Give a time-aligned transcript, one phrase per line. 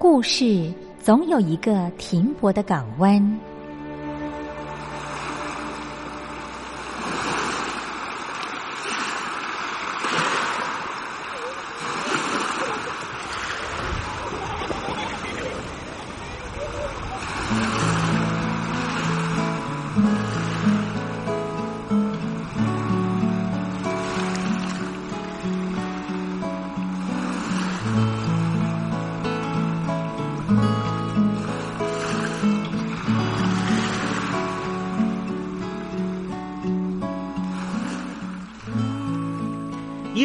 [0.00, 3.20] 故事总有一个停泊的港湾。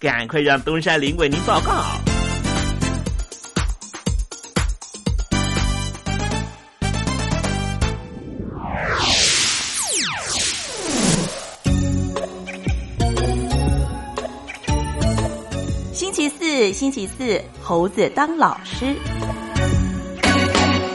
[0.00, 1.84] 赶快让东山林为您报告。
[15.92, 18.96] 星期四，星期四，猴子当老师。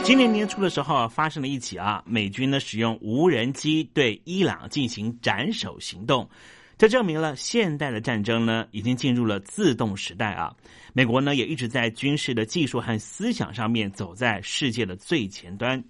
[0.04, 6.28] 今年年初的时候啊，发生了一起啊，美军呢使用无人机对伊朗进行斩首行动。
[6.78, 10.54] 这证明了现代的战争呢，已经进入了自动时代啊！
[10.92, 15.82] 美国呢，也一直在军事的技术和思想上面走在世界的最前端。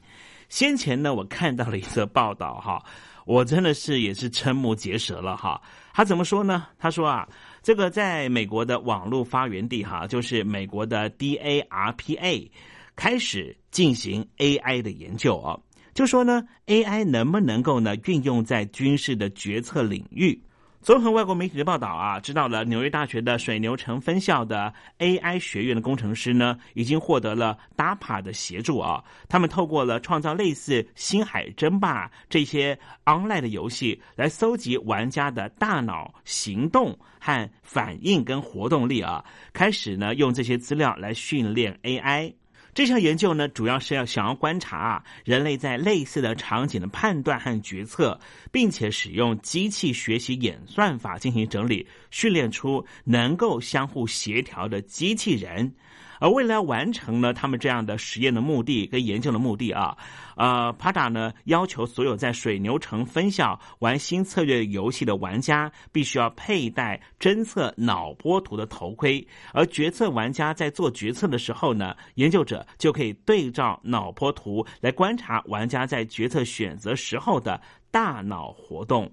[0.47, 2.83] 先前呢，我看到了一则报道哈，
[3.25, 5.59] 我真的是也是瞠目结舌了哈。
[5.91, 6.67] 他怎么说呢？
[6.77, 7.27] 他说啊，
[7.63, 12.47] 这个在美国的网络发源地哈，就是美国的 DARPA
[12.95, 15.57] 开始进行 AI 的研究啊，
[15.95, 20.39] 就说呢，AI 能不能够呢运用在军事的决策领域？
[20.85, 29.03] 综合外国媒体的报道啊，知道了纽约大学的水牛城分校的 AI 学院的工程师呢，已经获得了 DAPA 的协助啊。
[29.27, 42.31] 他们透过了创造类似《星海争霸》这些 online 的游戏，来搜集玩家的大脑行动和反应跟活动力啊，开始呢用这些资料来训练 AI。
[42.75, 48.19] 这项研究呢，主要是要想要观察啊，人类在类似的场景的判断和决策，
[48.51, 55.73] 并且使用机器学习演算法进行整理，训练出能够相互协调的机器人。
[56.19, 59.97] 而为了完成呢他们这样的实验的目的跟研究的目的啊，
[60.35, 77.59] 呃，帕达呢要求所有在水牛城分校玩新策略游戏的玩家必须要佩戴侦测脑波图的头盔，而决策玩家在做决策的时候呢，研究者就可以对照脑波图来观察玩家在决策选择时候的
[77.91, 79.11] 大脑活动。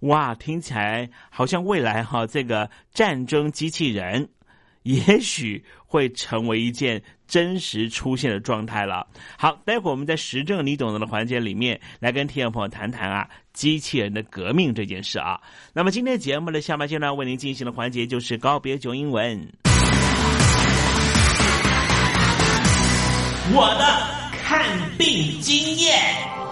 [0.00, 4.28] 哇，听起来好像未来哈这个战争机器人。
[4.82, 9.06] 也许会成为一件真实出现的状态了。
[9.38, 15.40] 好，待会儿我们在实证你懂得的环节里面来跟听众朋友谈谈啊，机器人的革命这件事啊。
[15.72, 19.48] 那么今天节目的下半阶段为您进行的环节就是告别九英文。
[23.54, 26.51] 我的看病经验。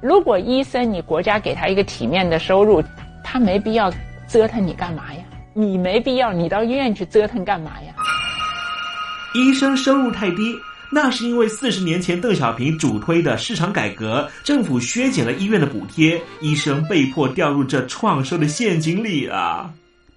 [0.00, 2.82] 如果医生你国家给他一个体面的收入。
[3.30, 3.92] 他没必要
[4.26, 5.20] 折腾你干嘛呀？
[5.52, 7.92] 你没必要，你到医院去折腾干嘛呀？
[9.34, 10.54] 医生收入太低，
[10.90, 19.70] 那是因为四十年前邓小平主推的市场改革，政府削减了医院的补贴，医生被迫掉入这创收的陷阱里啊！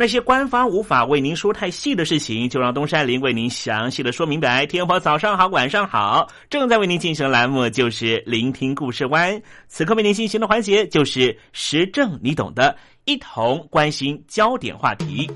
[0.00, 4.64] 那些官方无法为您说太细的事情，就让东山林为您详细的说明白。
[4.64, 9.42] 天宝早上好，晚上好，正在为您进行的栏目就是聆听故事湾。
[9.68, 15.30] 此刻为您进行的环节就是时政，你懂的，一同关心焦点话题。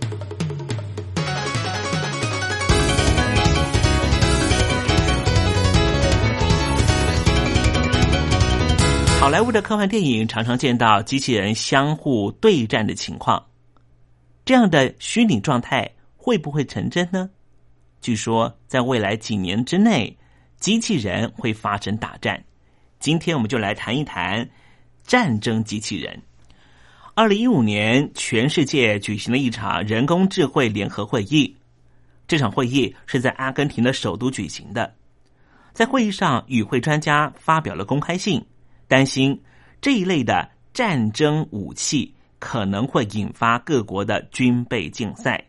[9.20, 13.44] 好莱坞的科幻电影常常见到机器人相互对战的情况。
[14.44, 17.30] 这样的虚拟状态会不会成真呢？
[18.00, 20.14] 据说在未来几年之内，
[20.58, 22.44] 机器人会发生大战。
[23.00, 24.48] 今天我们就来谈一谈
[25.02, 26.22] 战争机器人。
[27.14, 31.56] 二零一五年，全世界举行了一场人工智慧联合会议。
[32.26, 34.94] 这场会议是在阿根廷的首都举行的。
[35.72, 38.44] 在会议上，与会专家发表了公开信，
[38.88, 39.40] 担心
[39.80, 42.12] 这一类的战争武器。
[42.46, 45.42] 可能会引发各国的军备竞赛，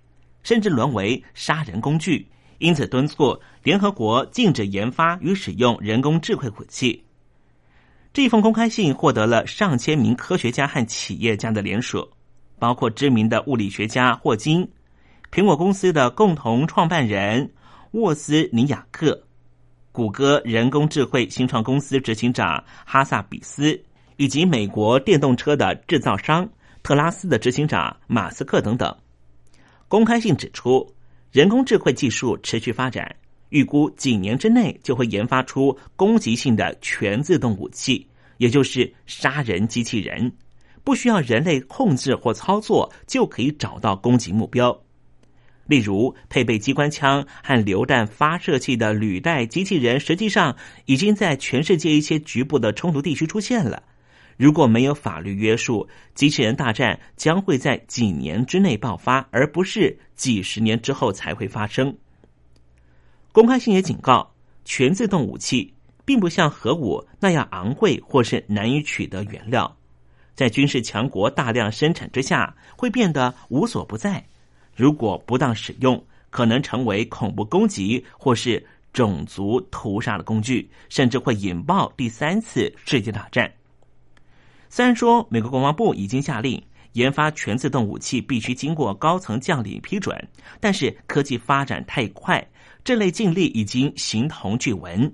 [0.43, 2.25] 甚至沦为杀人工具，
[2.59, 7.03] 因此敦促联合国禁止研发与使用人工智慧武器。
[8.13, 12.09] 这一封公开信获得了上千名科学家和企业家的联署，
[12.57, 14.65] 包括知名的物理学家霍金、
[15.33, 17.51] 苹果公司的共同创办人
[17.91, 19.21] 沃斯尼亚克、
[19.91, 23.77] 谷歌人工智慧新创公司执行长哈萨比斯，
[24.15, 26.47] 以及美国电动车的制造商。
[26.85, 28.95] 特拉斯的执行长马斯克等等，
[29.87, 30.87] 公开信指出，
[31.31, 33.15] 人工智慧技术持续发展，
[33.49, 40.31] 预估几年之内就会研发出攻击性的全自动武器，也就是杀人机器人，
[40.83, 44.79] 不需要人类控制或操作就可以找到攻击目标。
[45.65, 53.81] 例如，配备机关枪和榴弹发射器的履带机器人，实际上已经在全世界一些局部的冲突地区出现了。
[54.37, 61.95] 如果没有法律约束，机器人大战将会在几年之内爆发，而不是几十年之后才会发生。
[63.31, 64.33] 公开信也警告，
[64.65, 69.75] 全自动武器并不像核武那样昂贵或是难以取得原料，
[70.35, 74.25] 在军事强国大量生产之下，会变得无所不在。
[74.75, 83.49] 如果不当使用，可能成为恐怖攻击或是种族屠杀的工具，甚至会引爆第三次世界大战。
[84.75, 86.61] 虽然说美国国防部已经下令
[86.91, 90.13] 研发全自动武器必须经过高层将领批准，
[90.59, 92.45] 但是科技发展太快，
[92.83, 95.09] 这类禁令已经形同巨文。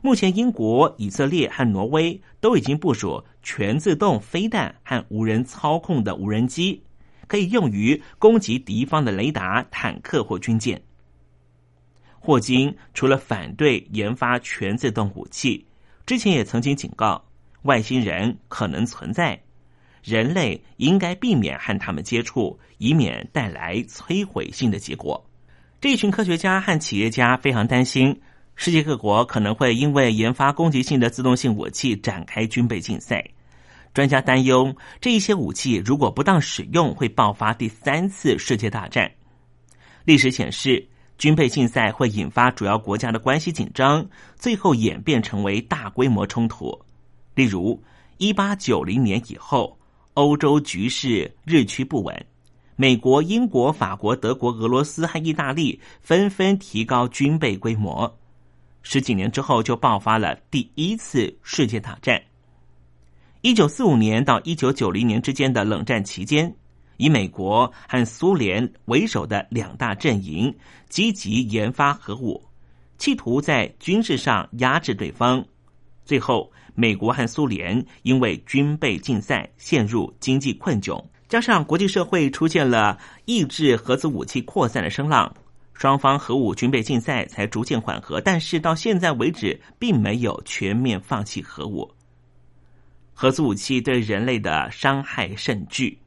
[0.00, 6.80] 目前，英国、以色列和挪威都已经部署全自动飞弹和无人操控的无人机，
[7.26, 10.80] 可以用于攻击敌方的雷达、坦克或军舰。
[12.20, 15.66] 霍金除了反对研发全自动武器，
[16.06, 17.20] 之前也曾经警告。
[17.62, 19.40] 外星人可能存在，
[20.02, 25.28] 人类应该避免和他们接触，以免带来摧毁性的结果。
[25.80, 28.20] 这一群科学家和企业家非常担心，
[28.54, 33.24] 世界各国可能会因为研发攻击性的自动性武器展开军备竞赛。
[33.92, 39.10] 专家担忧，这一些武器如果不当使用，会爆发第三次世界大战。
[40.04, 46.78] 历史显示，军备竞赛会引发主要国家的关系紧张，最后演变成为大规模冲突。
[47.40, 47.82] 例如，
[48.18, 49.78] 一八九零年以后，
[50.12, 52.26] 欧洲局势日趋不稳，
[52.76, 58.14] 美国、英国、法国、德国、俄罗斯和意大利纷纷提高军备规模。
[58.82, 62.22] 十几年之后，就爆发了第一次世界大战。
[63.40, 66.54] 一九四五年到一九九零年之间的冷战期间，
[66.98, 70.54] 以美国和苏联为首的两大阵营
[70.90, 72.44] 积极研发核武，
[72.98, 75.42] 企图在军事上压制对方。
[76.04, 85.34] 最后，美国和苏联因为军备竞赛陷入经济困窘，加上国际社会出现了抑制核子武器扩散的声浪，
[85.74, 88.20] 双方核武军备竞赛才逐渐缓和。
[88.20, 91.90] 但是到现在为止，并没有全面放弃核武。
[93.12, 95.98] 核子武器对人类的伤害甚巨。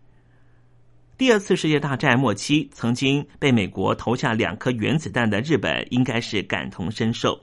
[1.15, 7.39] 第二次世界大战末期，曾经被美国投下两颗原子弹的日本，应该是感同身受。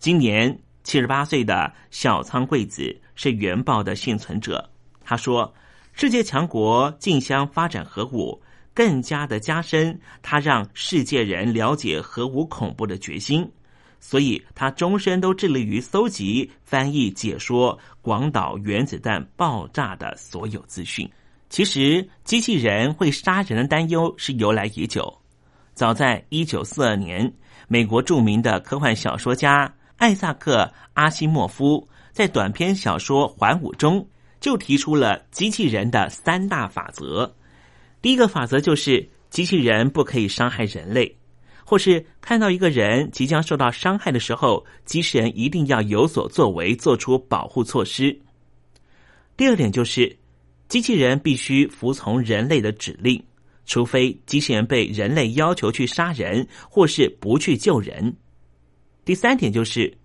[0.00, 4.68] 今年七十八岁的小仓贵子是原爆的幸存者。
[5.04, 5.52] 他说
[5.92, 8.40] ：“世界强国竞相发展核武，
[8.74, 13.48] 更加的加深他让世界人了解核武恐怖的决心。”
[14.04, 21.08] 所以，他终身都致力于搜集、翻译、解说广岛原子弹爆炸的所有资讯。
[21.48, 25.16] 其实，机器人会杀人的担忧是由来已久。
[25.72, 27.32] 早在一九四二年，
[27.68, 34.04] 美国著名的科幻小说家艾萨克·阿西莫夫在短篇小说《环武》中
[34.40, 37.32] 就提出了机器人的三大法则。
[38.00, 41.16] 第一个法则就是，机器人不可以伤害人类。
[41.64, 48.18] 或是看到一个人即将受到伤害的时候，机器人一定要有所作为，做出保护措施。
[49.36, 50.18] 第二点就是，
[50.66, 53.22] 机器人必须服从人类的指令，
[53.66, 58.12] 除非机器人被人类要求去杀人，或是不去救人。
[59.04, 59.96] 第三点就是，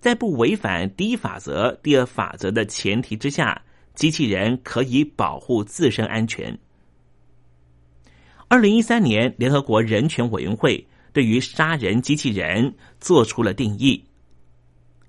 [0.00, 3.62] 在不违反第一法则、第二法则的前提之下，
[3.94, 6.58] 机器人可以保护自身安全。
[8.48, 10.86] 二零一三年，联合国人权委员会。
[11.14, 14.02] 对于杀人机器人做出了定义，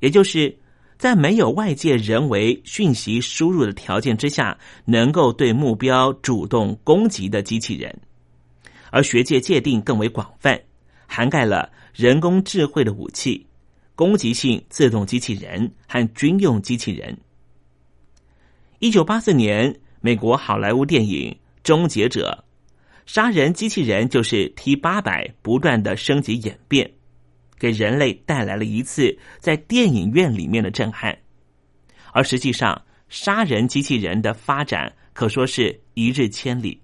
[0.01, 0.53] 也就是
[0.97, 7.97] 在没有外界人为讯息输入的条件之下，能够对目标主动攻击的机器人。
[8.91, 10.61] 而学界界定更为广泛，
[11.13, 13.45] 涵盖了人工智慧的武器、
[13.93, 17.15] 攻击性自动机器人和军用机器人。
[18.80, 21.30] 一九八四年，美国好莱坞电影
[21.62, 22.43] 《终结者》。
[23.06, 26.91] 杀人机器人就是 T 八百不断的升级演变，
[27.60, 31.15] 给人类带来了一次在电影院里面的震撼。
[32.12, 36.82] 而实际上，杀人机器人的发展可说是一日千里。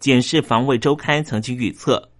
[0.00, 2.10] 检视防卫周刊曾经预测，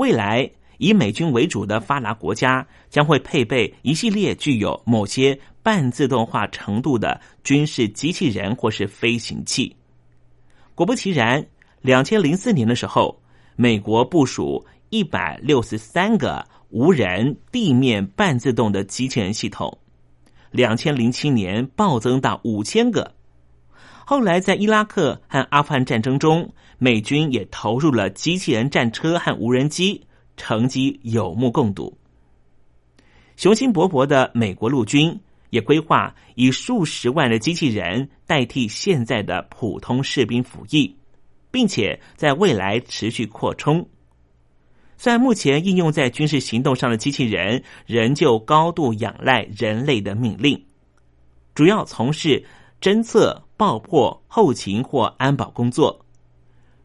[0.00, 9.76] 未来以美军为主的发达国家将会配备一系列具有某些半自动化程度的军事机器人或是飞行器。
[10.74, 11.46] 果不其然。
[11.82, 13.22] 两千零四年的时候，
[13.56, 19.78] 美国部署一百六十三个无人地面半自动的机器人系统，
[20.50, 23.14] 两千零七年暴增到五千个。
[24.10, 30.04] 后来在伊拉克和阿富汗战争中，美军也投入了机器人战车和无人机，
[30.36, 31.96] 成绩有目共睹。
[33.36, 35.16] 雄心勃勃的美国陆军
[35.50, 40.96] 也规划以数十万的机器人代替现在的普通士兵服役。
[41.52, 43.88] 并且在未来持续扩充。
[44.98, 50.64] 虽然目前应用在军事行动上的机器人仍旧高度仰赖人类的命令，
[51.54, 52.44] 主要从事
[52.80, 56.06] 侦测、爆破、后勤或安保工作，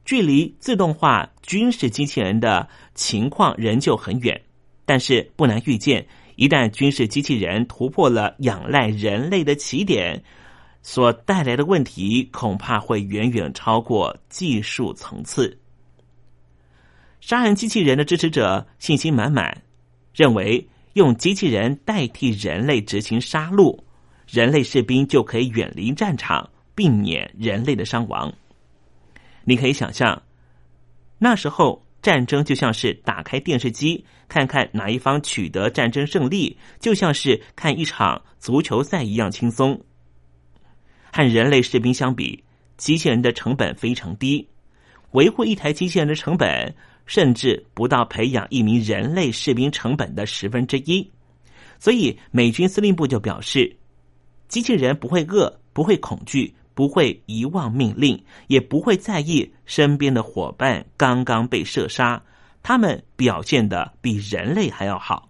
[0.03, 4.41] 距离自动化军事机器人的情况仍旧很远。
[4.83, 10.21] 但是不难预见，一旦军事机器人突破了仰赖人类的起点。
[10.81, 15.57] 所带来的问题恐怕会远远超过技术层次。
[17.21, 19.63] 杀人机器人的支持者信心满满，
[20.13, 23.79] 认为用机器人代替人类执行杀戮，
[24.27, 28.31] 人类士兵就可以远离战场，避免人类的伤亡。
[29.45, 30.21] 你可以想象，
[31.17, 39.81] 那时候战争就像是打开电视机，看看哪一方取得战争胜利，就像是看一场足球赛一样轻松。
[41.11, 42.43] 和人类士兵相比，
[42.77, 44.47] 机器人的成本非常低，
[45.11, 51.09] 维护一台机器人的成本甚至不到培养一名人类士兵成本的十分之一。
[51.79, 53.75] 所以，美军司令部就表示，
[54.47, 62.21] 机器人不会饿，不会恐惧，不会遗忘命令，也不会在意身边的伙伴刚刚被射杀。
[62.61, 65.29] 他们表现的比人类还要好。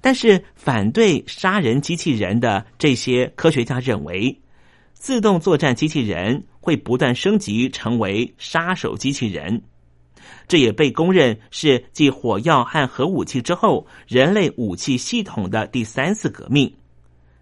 [0.00, 4.36] 但是，反对杀人机器人的这些科学家认为，
[4.92, 9.62] 自动作战机器人会不断升级成为杀手机器人。
[10.48, 16.74] 这也被公认是继火药和核武器之后，人类武器系统的第三次革命，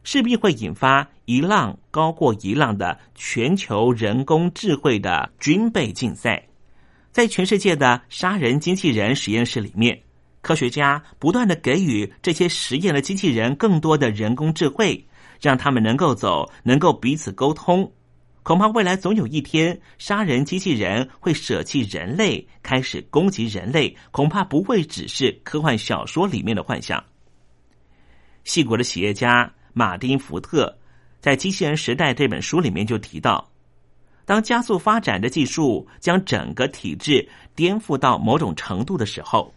[0.03, 6.47] 势必会引发一浪高过一浪的全球人工智慧的军备竞赛。
[7.13, 10.01] 在全世界的杀人机器人实验室里面，
[10.43, 15.05] 科学家不断的给予这些实验的机器人更多的人工智慧，
[15.41, 17.93] 让他们能够走，能够彼此沟通。
[18.43, 23.95] 恐怕未来总有一天，杀人机器人会舍弃人类，开始攻击人类。
[24.13, 27.05] 恐怕不会只是科幻小说里面的幻想。
[28.45, 30.77] 细国的企业家马丁·福特
[31.21, 33.51] 在《机器人时代》这本书里面就提到，
[34.25, 39.53] 当加速发展的技术将整个体制颠覆到某种程度的时候，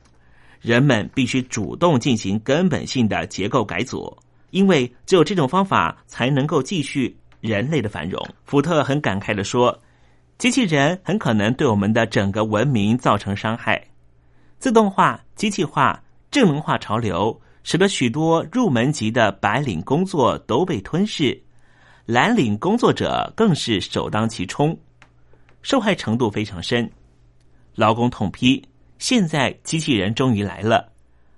[0.62, 4.18] 人们必须主动进行根本性的结构改组，
[4.52, 7.16] 因为只有这种方法才能够继续。
[7.44, 9.78] 人类的繁荣，福特很感慨的说
[10.40, 13.84] ：“机器人很可能对我们的整个文明造成伤害。
[14.60, 21.42] 自动化、机器化、智能化潮流，使得许多入门级的白领工作都被吞噬，
[22.06, 24.78] 蓝领工作者更是首当其冲，
[25.62, 26.90] 受害程度非常深。
[27.76, 28.64] 劳工痛批：
[29.00, 30.92] 现在机器人终于来了，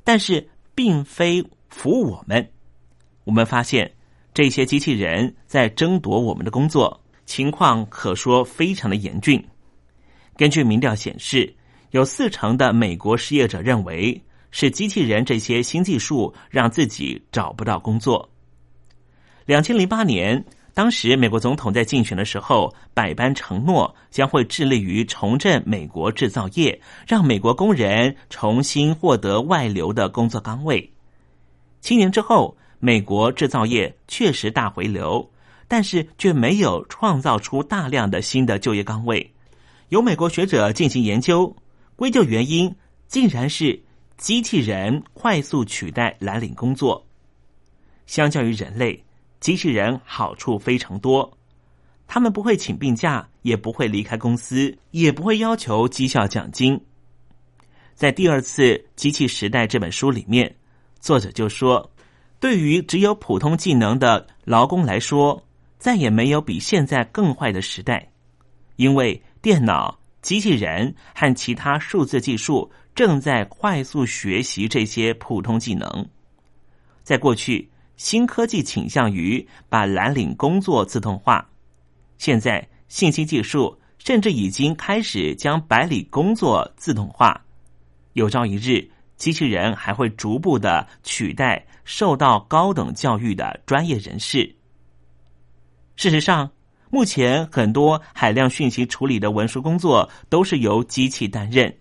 [0.03, 2.51] 但是并非服务我们。
[3.23, 3.91] 我们发现。”
[4.35, 9.41] 这些机器人在争夺我们的工作，情况可说非常的严峻。
[10.35, 11.55] 根据民调显示，
[11.91, 14.21] 有四成的美国失业者认为
[14.57, 18.29] 是机器人这些新技术让自己找不到工作。
[19.45, 30.89] 两千零八年，当时美国总统在竞选的时候，百般承诺将会致力于重振美国制造业，让美国工人重新获得外流的工作岗位。
[31.81, 32.57] 七年之后。
[32.77, 35.31] 美国制造业确实大回流，
[35.67, 39.33] 但是却没有创造出大量的新的就业岗位。
[39.89, 41.55] 有美国学者进行研究，
[41.95, 42.75] 归咎原因
[43.07, 43.81] 竟然是
[44.17, 47.05] 机器人快速取代蓝领工作。
[48.05, 49.03] 相较于人类，
[49.39, 51.37] 机器人好处非常多。
[52.07, 56.79] 他们不会请病假，也不会离开公司，也不会要求绩效奖金。
[57.93, 58.63] 在第二次
[58.95, 60.55] 《机器时代》这本书里面，
[60.99, 61.91] 作者就说。
[62.37, 65.41] 对于只有普通技能的劳工来说，
[65.79, 68.11] 再也没有比现在更坏的时代，
[68.75, 76.07] 因为电脑、机器人和其他数字技术正在快速学习这些普通技能。
[77.03, 81.47] 在过去，新科技倾向于把蓝领工作自动化，
[82.17, 87.45] 现在信息技术甚至已经开始将白领工作自动化。
[88.13, 88.89] 有朝一日。
[89.17, 94.53] 机器人还会逐步的取代受到高等教育的专业人士。
[95.95, 96.51] 事实上，
[96.89, 101.73] 目前很多海量讯息处理的文书工作都是由机器担任。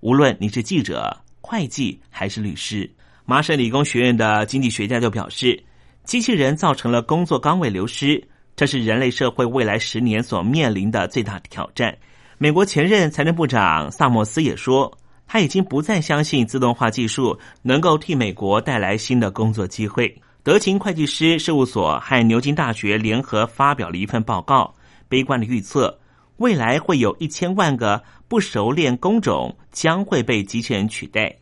[0.00, 2.90] 无论你是记者、会计还是律师，
[3.24, 5.62] 麻省理工学院的经济学家就表示，
[6.04, 8.22] 机器人造成了工作岗位流失，
[8.56, 11.96] 这是人类社会未来十年所面临的最大挑战。
[12.38, 14.96] 美国前任财政部长萨默斯也说。
[15.32, 20.12] 他已经不再相信自动化技术能够替美国带来新的工作机会。
[20.42, 24.74] 德勤会计师事务所和牛津大学联合发表了一份报告，
[25.08, 25.96] 悲观的预测
[26.40, 31.36] 未来会有一千万个不熟练工种将会被机器人取代。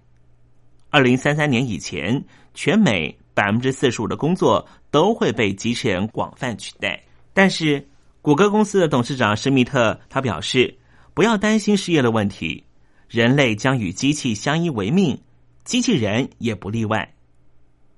[0.90, 2.20] 二零三三年以前，
[2.52, 7.00] 全美百分之四十五的工作都会被机器人广泛取代。
[7.32, 7.86] 但是，
[8.22, 10.76] 谷歌公司的董事长施密特他表示，
[11.14, 12.64] 不要担心失业的问题。
[13.08, 15.16] 人类将与机器相依为命，
[15.62, 17.14] 机器人也不例外。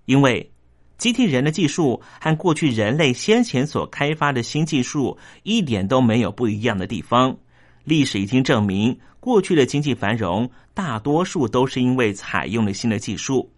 [0.05, 0.50] 因为
[1.01, 7.37] 机器人的技术和过去人类先前所开发的新技术一点都没有不一样的地方。
[7.83, 13.51] 历史已经证明，过去的经济繁荣大多数都是因为采用了新的技术。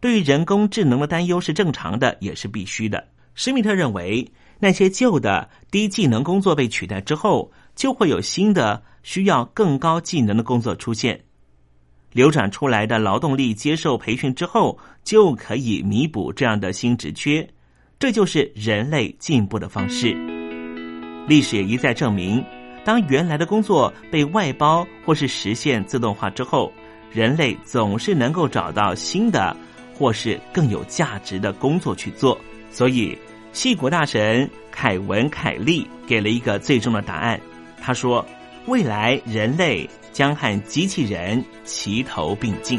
[0.00, 3.08] 对于人工智能的担忧是正常的，也是必须的。
[3.34, 8.82] 施密特认为，那些旧的低技能工作被取代之后，就会有新的。
[9.04, 11.24] 需要更高技能的工作出现，
[12.12, 17.48] 流转出来的劳动力接受培训之后，就可以弥补这样的新职缺。
[17.98, 20.14] 这就是人类进步的方式。
[21.28, 22.44] 历史一再证明，
[22.84, 26.72] 当原来的工作被外包或是实现自动化之后，
[27.12, 29.56] 人类总是能够找到新的
[29.94, 32.38] 或是更有价值的工作去做。
[32.70, 33.16] 所以，
[33.52, 37.40] 系国大神凯文·凯利给了一个最终的答案。
[37.80, 38.26] 他说
[38.66, 42.78] ：“未来人类将和机器人齐头并进。”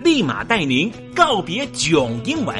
[0.00, 2.54] 立马带您告别囧英文。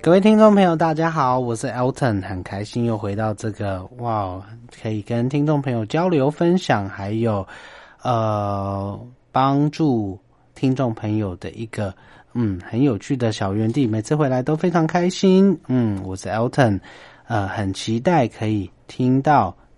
[0.00, 4.40] 各位听众朋友，大家好，我是 Elton，很开心又回到这个哇，
[4.80, 7.44] 可以跟听众朋友交流分享，还有
[8.02, 8.98] 呃
[9.32, 10.18] 帮助
[10.54, 11.92] 听众朋友的一个
[12.32, 15.58] 嗯很有趣的小园地，每次回来都非常开心。
[15.66, 16.78] 嗯，我是 Elton，
[17.26, 19.56] 呃，很期待可以听到。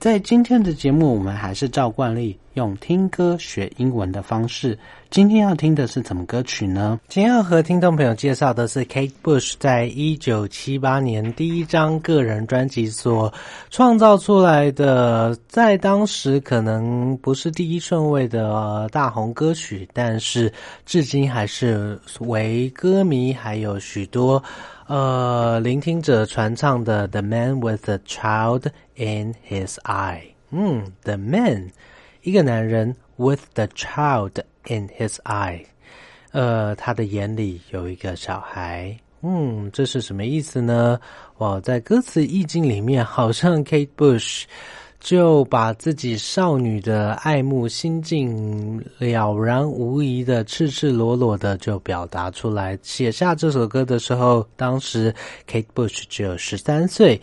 [0.00, 4.78] 在今天的节目，我们还是照惯例用听歌学英文的方式。
[5.10, 6.98] 今天要听的是什么歌曲呢？
[7.06, 13.30] 今天要和听众朋友介绍的是 Kate Bush 在一九七八年第一张个人专辑所
[13.68, 20.50] 创造出来的，在当时可能不是第一顺位的大红歌曲，但是
[20.86, 24.42] 至今还是为歌迷还有许多。
[24.86, 28.64] 呃，聆听者传唱的《The Man with the Child
[29.00, 30.20] in His Eye》，
[30.50, 31.68] 嗯，《The Man》，
[32.22, 34.32] 一个男人 with the child
[34.66, 35.64] in his eye，
[36.32, 41.00] 呃，他的眼里有一个小孩，嗯，这是什么意思呢？
[41.38, 44.44] 哇，在歌词意境里面，好像 Kate Bush
[45.00, 52.78] 就把自己少女的爱慕心境了然无遗的、赤赤裸裸的就表达出来。
[52.82, 55.14] 写下这首歌的时候，当时
[55.48, 57.18] Kate Bush 只有十三岁。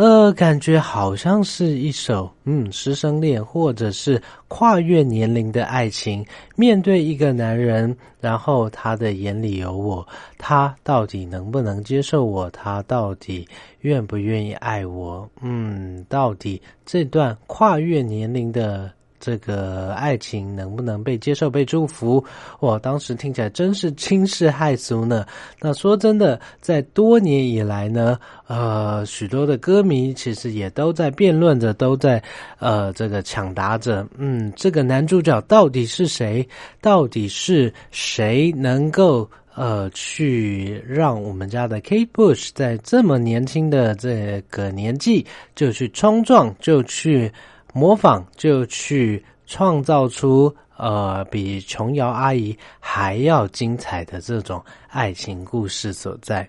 [0.00, 6.24] 呃，感觉好像是一首嗯师生恋，或者是跨越年龄的爱情。
[6.56, 12.48] 面对一个男人，然后他的眼里有我，他到底能不能接受我？
[12.48, 13.46] 他到底
[13.80, 15.28] 愿不愿意爱我？
[15.42, 18.90] 嗯，到底这段跨越年龄的。
[19.20, 22.24] 这个爱情能不能被接受、被祝福？
[22.58, 25.26] 我当时听起来真是惊世骇俗呢。
[25.60, 32.20] 那说真的，在多年以来呢，呃，许多的歌迷其实也都在辩论着，都在
[32.58, 34.06] 呃这个抢答着。
[34.16, 36.48] 嗯，这个男主角到底是谁？
[36.80, 47.30] 到底是谁能够呃去让我们家的 Kate Bush 在这么年轻的这个年纪就去冲撞，就去？
[47.72, 56.48] 模仿就去创造出呃比琼瑶阿姨还要精彩的这种爱情故事所在。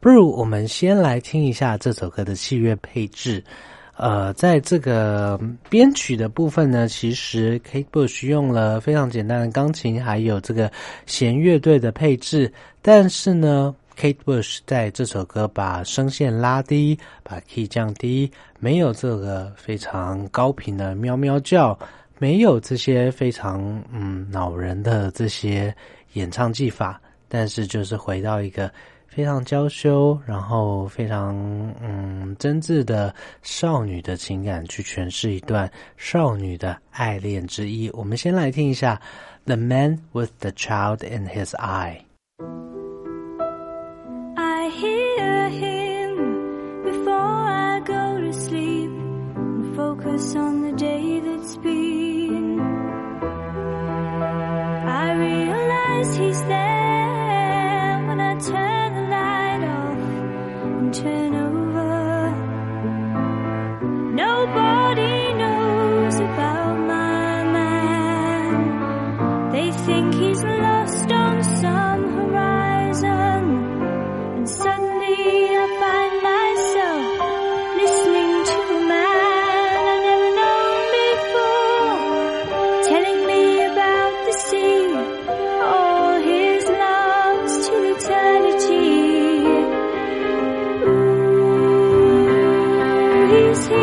[0.00, 3.42] 不如我们先来听一下这首歌的器乐配置。
[3.94, 10.72] 呃，在这个编曲的部分呢，其实 Kate Bush 用了非常简单的钢琴，还有这个
[11.06, 13.74] 弦乐队的配置，但是呢。
[13.96, 21.78] Kate Bush 在这首歌把声线拉低，把 key 降低，没有这个非常高频的喵喵叫，
[22.18, 25.74] 没有这些非常嗯恼人的这些
[26.14, 28.70] 演唱技法，但是就是回到一个
[29.06, 31.36] 非常娇羞，然后非常
[31.80, 37.90] 嗯真挚的少女的情感去诠释一段少女的爱恋之一。
[37.90, 39.00] 我们先来听一下
[39.46, 41.98] 《The Man with the Child in His Eye》。
[44.68, 52.60] Hear him before I go to sleep and focus on the day that's been.
[55.00, 59.98] I realize he's there when I turn the light off
[60.78, 61.41] and turn
[93.32, 93.81] 一起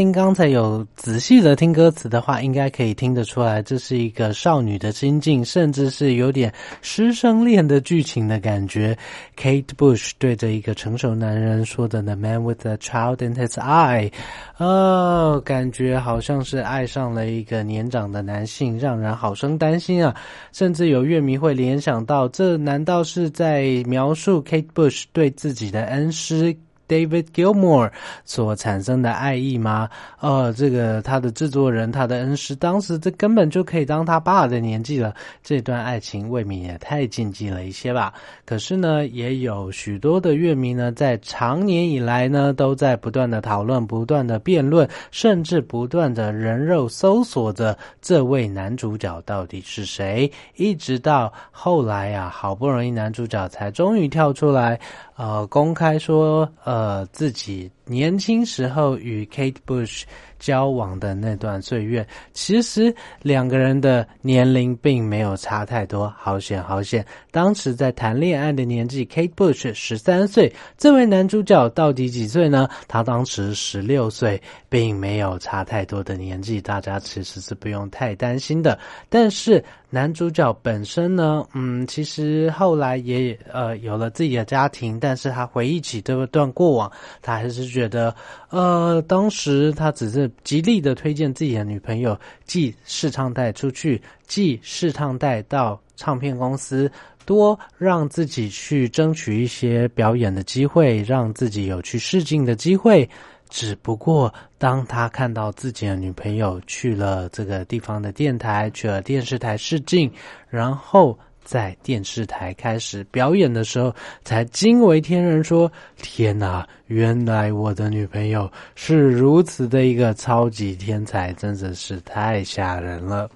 [0.00, 8.96] 您刚才有仔细的听歌词的话，应该可以听得出来，这是一个少女的心境，甚至是有点师生恋的剧情的感觉。
[9.36, 14.10] Kate Bush 对着一个成熟男人说的 “The man with the child in his eye”，
[14.56, 20.16] 哦，感觉好像是爱上了一个年长的男性，让人好生担心啊！
[20.50, 26.56] 甚至有乐迷会联想到，这难道是在描述 Kate Bush 对自己的恩师？
[26.90, 27.92] David Gilmour
[28.24, 29.88] 所产生的爱意吗？
[30.18, 38.12] 呃，这个他的制作人，他的恩师，当时这根本就可以当他爸的年纪了，这段爱情未免也太禁忌了一些吧？
[38.44, 54.80] 可是呢，也有许多的乐迷呢，在长年以来呢，都在不断的讨论、不断的辩论，甚至不断的人肉搜索着这位男主角到底是谁，一直到后来啊，好不容易男主角才终于跳出来。
[55.20, 60.04] 呃，公开说，呃，自己年轻时候与 Kate Bush
[60.38, 66.08] 交往的那段岁月，其实两个人的年龄并没有差太多。
[66.16, 67.04] 好险，好险！
[67.32, 72.68] 当时在谈恋爱的年纪，Kate Bush 十三岁，这位男主角到底几岁呢？
[72.86, 78.78] 他当时十六岁，并没有差太多的年纪，大家其实是不用太担心的。
[79.08, 88.14] 但是男主角本身呢，嗯，其实后来也呃有了自己的家庭，但是他回忆起这段过往，他还是觉觉得，
[88.50, 96.90] 呃，当时他只是极力的推荐自己的女朋友寄试唱带出去，寄试唱带到唱片公司，
[97.24, 103.08] 多让自己去争取一些表演的机会，让自己有去试镜的机会。
[103.48, 110.12] 只不过，当他看到自己的女朋友去了这个地方的电台，去了电视台试镜，
[110.48, 115.70] 然后在电视台开始表演的时候，才惊为天人，说
[116.00, 123.28] ：“天哪，原来我的女朋友是如此的一个超级天才，真的是太吓人了。”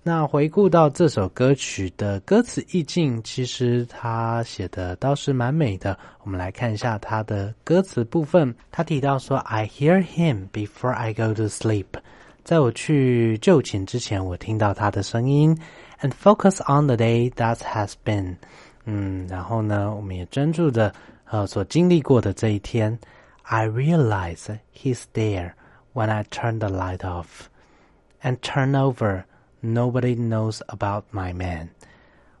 [0.00, 5.98] 那回顾到这首歌曲的歌词意境，其实他写的倒是蛮美的。
[6.22, 8.54] 我们来看一下他的歌词部分。
[8.70, 11.86] 他提到说：“I hear him before I go to sleep。”
[12.42, 15.54] 在我去就寝之前，我听到他的声音。
[16.00, 18.36] And focus on the day that has been。
[18.84, 20.94] 嗯，然后呢，我们也专注的
[21.24, 22.98] 呃所经历过的这一天。
[23.42, 25.52] I realize he's there
[25.94, 27.46] when I turn the light off
[28.22, 29.24] and turn over。
[29.60, 31.70] Nobody knows about my man。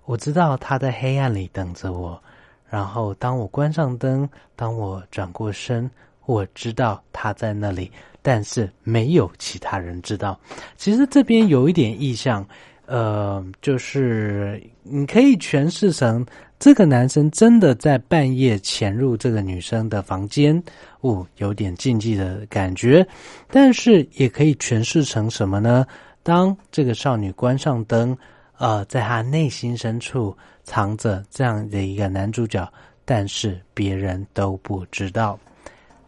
[0.04, 2.22] 我知道他在黑暗里等着我，
[2.70, 5.90] 然后当我关上灯，当我转过身，
[6.26, 7.90] 我知道他在那里，
[8.22, 10.38] 但是没有其他人知道。
[10.76, 12.46] 其实这边有一点意象，
[12.88, 16.24] 呃，就是你可以诠释成
[16.58, 20.60] 这个男生真的在半夜潜入这个女生的房间，
[21.02, 23.06] 哦，有点禁忌的感觉，
[23.50, 25.86] 但是也可以诠释成什么呢？
[26.22, 28.16] 当这个少女关上灯，
[28.56, 30.34] 呃，在她内心深处
[30.64, 32.66] 藏着这样的一个男主角，
[33.04, 35.38] 但是别人都不知道。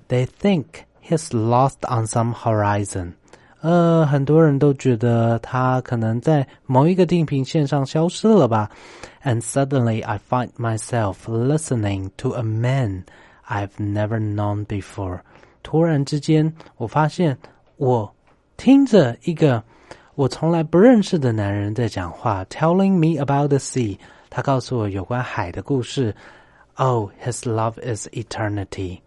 [0.09, 0.64] They think
[1.07, 3.12] he's lost on some horizon。
[3.63, 8.71] 呃，很多人都觉得他可能在某一个地平线上消失了吧。
[9.23, 13.05] And suddenly I find myself listening to a man
[13.47, 15.21] I've never known before。
[15.63, 17.37] 突然之间，我发现
[17.77, 18.15] 我
[18.57, 19.63] 听着一个。
[20.17, 23.97] 我从来不认识的男人在讲话，telling me about the sea。
[24.29, 26.15] 他告诉我有关海的故事。
[26.75, 29.01] Oh, his love is eternity。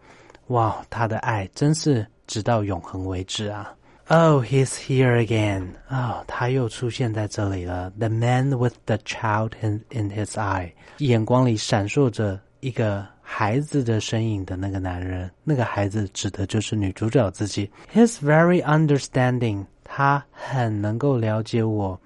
[0.47, 3.73] 哇，他的爱真是直到永恒为止啊
[4.09, 5.69] ！Oh, he's here again。
[5.87, 7.89] 啊，他又出现在这里了。
[7.97, 17.71] The man with the child in in his eye，眼光里闪烁着一个孩子的身影的那个男人，那个孩子指的就是女主角自己。
[17.93, 19.65] He's very understanding。
[19.85, 21.99] 他很能够了解我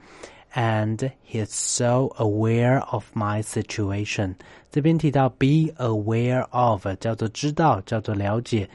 [0.54, 4.36] ，and he's so aware of my situation。
[4.70, 8.68] 这边提到 be aware of，叫做知道，叫做了解。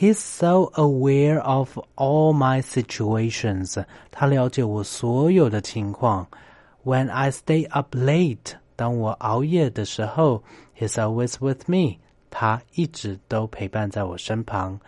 [0.00, 3.84] He's so aware of all my situations。
[4.10, 6.26] 他了解我所有的情况。
[6.84, 10.42] When I stay up late，当我熬夜的时候
[10.78, 11.98] ，He's always with me。
[12.30, 14.80] 他一直都陪伴在我身旁。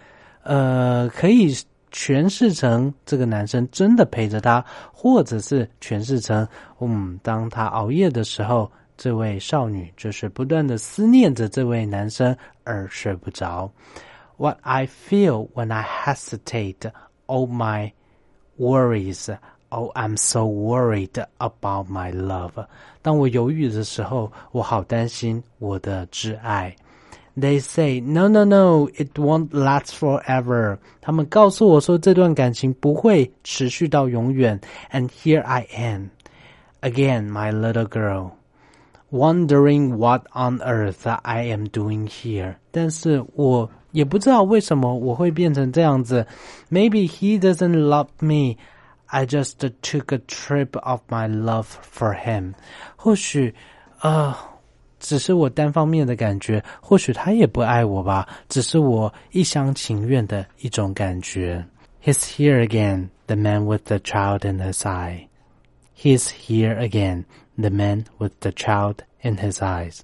[0.44, 1.54] 呃，可以。
[1.94, 6.48] 诠释成这个男生真的陪着他，或者是诠释成，
[6.80, 12.34] 嗯，当他熬夜的时候，这位少女就是不断的思念着这位男生
[12.64, 13.70] 而睡不着。
[14.41, 16.85] What I feel when I hesitate,
[17.27, 17.93] all my
[18.57, 19.29] worries,
[19.71, 22.65] oh, I'm so worried about my love。
[23.01, 26.75] 当我犹豫的时候，我好担心我的挚爱。
[27.35, 30.79] They say no, no, no, it won't last forever.
[31.01, 34.59] 他们告诉我说这段感情不会持续到永远。
[34.91, 36.09] And here I am,
[36.81, 38.31] again, my little girl,
[39.11, 42.55] wondering what on earth I am doing here.
[42.71, 46.25] 但是我 也不知道为什么我会变成这样子。
[46.69, 48.57] Maybe he doesn't love me.
[49.05, 52.53] I just took a trip of my love for him.
[52.95, 53.53] 或许，
[54.01, 54.35] 呃。
[54.99, 61.63] 只是我单方面的感觉，或许他也不爱我吧，只是我一厢情愿的一种感觉。
[62.03, 65.27] He's here again, the man with the child in his eye.
[65.95, 67.25] He's here again,
[67.59, 69.99] the man with the child in his eyes.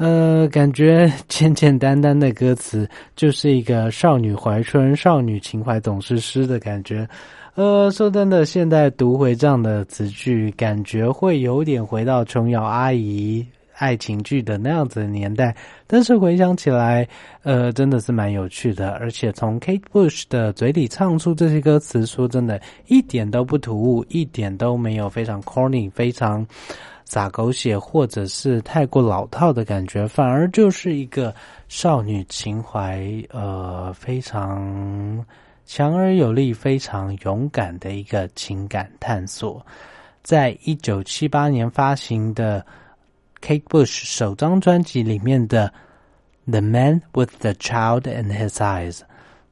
[0.00, 7.06] 呃，感觉简简单单的歌词，就是一个少女怀春、少女情怀总是诗的感觉。
[7.54, 13.46] 呃，说真的，现在读回这样的词句，感觉会有点回到琼瑶阿姨
[13.76, 15.54] 爱情剧的那样子的年代。
[15.86, 17.06] 但是回想起来，
[17.42, 18.92] 呃，真的是蛮有趣的。
[18.92, 26.46] 而且从 Kate Bush 的嘴里唱出这些歌词，说真的，一点都不突兀，一点都没有非常 corny，非常。
[27.10, 31.34] 撒狗血，或者是太过老套的感觉，反而就是一个
[31.66, 35.26] 少女情怀，呃，非常
[35.66, 39.60] 强而有力、非常勇敢的一个情感探索。
[40.22, 42.64] 在一九七八年发行的
[43.42, 45.66] Kate Bush 首张专辑里面的
[46.52, 48.98] 《The Man with the Child in His Eyes》，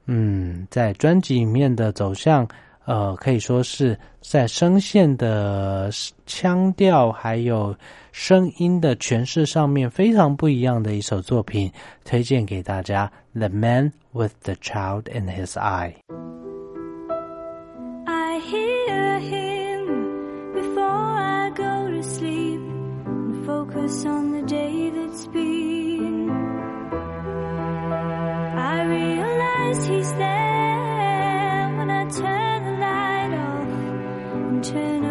[0.06, 2.46] 嗯，在专辑里面的走向。
[2.87, 5.89] 呃，可以说是在声线的
[6.25, 7.73] 腔调还有
[8.11, 11.71] 声音的诠释上面非常不一样的一首作品，
[12.03, 13.09] 推荐给大家，《
[13.39, 22.59] The Man with the Child in His Eye》。I hear him before I go to sleep
[23.05, 26.29] and focus on the day that's been.
[28.57, 32.46] I realize he's there when I turn
[34.62, 35.07] to.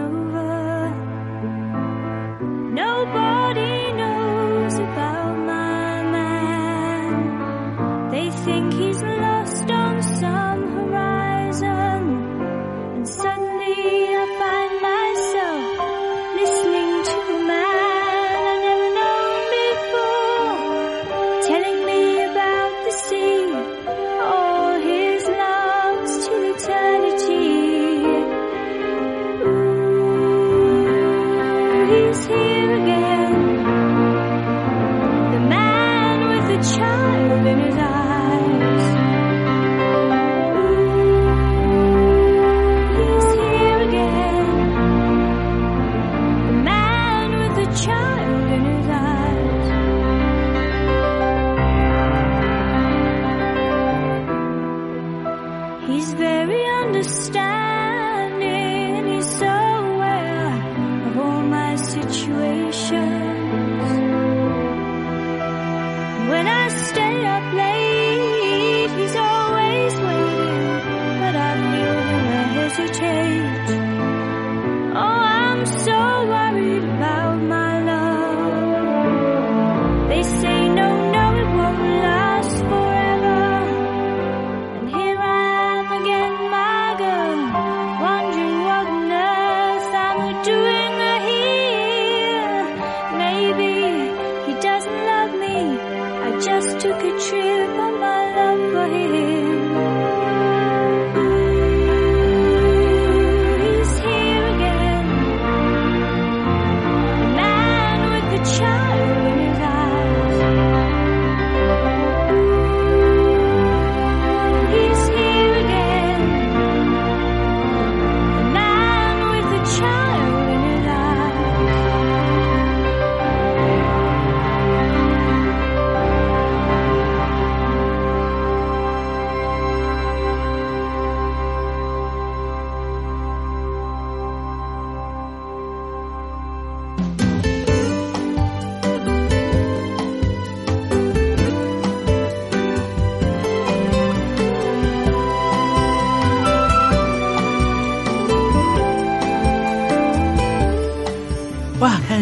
[32.18, 32.87] is here